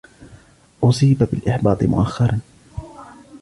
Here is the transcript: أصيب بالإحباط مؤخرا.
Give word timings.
أصيب 0.83 1.23
بالإحباط 1.31 1.83
مؤخرا. 1.83 2.39